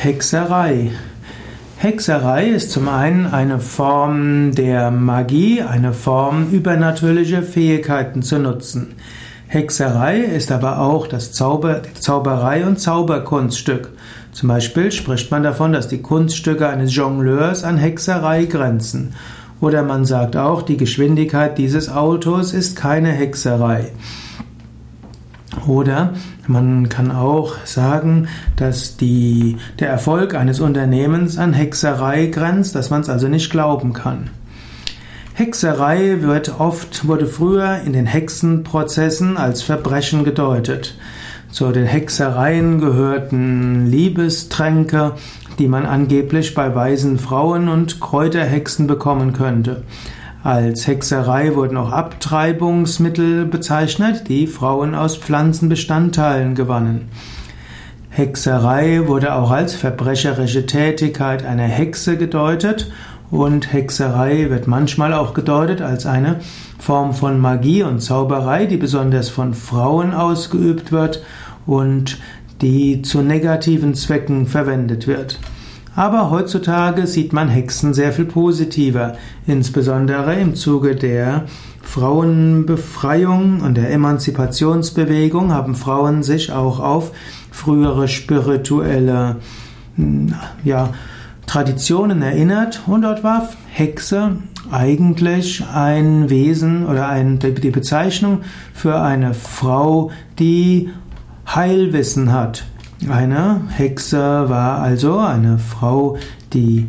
[0.00, 0.92] Hexerei.
[1.78, 8.94] Hexerei ist zum einen eine Form der Magie, eine Form übernatürliche Fähigkeiten zu nutzen.
[9.48, 13.90] Hexerei ist aber auch das Zauber, Zauberei und Zauberkunststück.
[14.30, 19.14] Zum Beispiel spricht man davon, dass die Kunststücke eines Jongleurs an Hexerei grenzen.
[19.60, 23.90] Oder man sagt auch, die Geschwindigkeit dieses Autos ist keine Hexerei.
[25.66, 26.14] Oder
[26.46, 33.00] man kann auch sagen, dass die, der Erfolg eines Unternehmens an Hexerei grenzt, dass man
[33.00, 34.30] es also nicht glauben kann.
[35.34, 40.96] Hexerei wird oft, wurde früher in den Hexenprozessen als Verbrechen gedeutet.
[41.50, 45.12] Zu den Hexereien gehörten Liebestränke,
[45.58, 49.82] die man angeblich bei weisen Frauen und Kräuterhexen bekommen könnte.
[50.44, 57.08] Als Hexerei wurden auch Abtreibungsmittel bezeichnet, die Frauen aus Pflanzenbestandteilen gewannen.
[58.10, 62.90] Hexerei wurde auch als verbrecherische Tätigkeit einer Hexe gedeutet
[63.30, 66.36] und Hexerei wird manchmal auch gedeutet als eine
[66.78, 71.22] Form von Magie und Zauberei, die besonders von Frauen ausgeübt wird
[71.66, 72.18] und
[72.62, 75.38] die zu negativen Zwecken verwendet wird.
[75.98, 79.16] Aber heutzutage sieht man Hexen sehr viel positiver,
[79.48, 81.46] insbesondere im Zuge der
[81.82, 87.10] Frauenbefreiung und der Emanzipationsbewegung haben Frauen sich auch auf
[87.50, 89.38] frühere spirituelle
[90.62, 90.90] ja,
[91.48, 94.36] Traditionen erinnert und dort war Hexe
[94.70, 100.90] eigentlich ein Wesen oder ein, die Bezeichnung für eine Frau, die
[101.44, 102.62] Heilwissen hat.
[103.06, 104.18] Eine Hexe
[104.48, 106.16] war also eine Frau,
[106.52, 106.86] die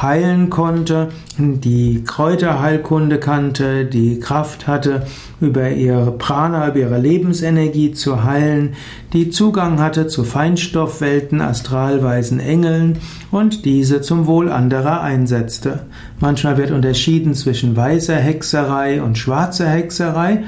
[0.00, 5.06] heilen konnte, die Kräuterheilkunde kannte, die Kraft hatte,
[5.40, 8.74] über ihre Prana, über ihre Lebensenergie zu heilen,
[9.12, 12.98] die Zugang hatte zu Feinstoffwelten, astralweisen Engeln
[13.30, 15.80] und diese zum Wohl anderer einsetzte.
[16.20, 20.44] Manchmal wird unterschieden zwischen weißer Hexerei und schwarzer Hexerei.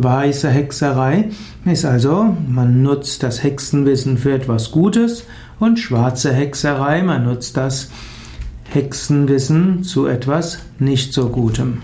[0.00, 1.30] Weiße Hexerei
[1.64, 5.24] ist also, man nutzt das Hexenwissen für etwas Gutes
[5.58, 7.90] und schwarze Hexerei, man nutzt das
[8.70, 11.82] Hexenwissen zu etwas nicht so Gutem.